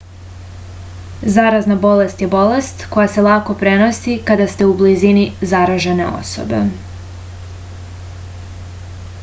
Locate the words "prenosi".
3.59-4.15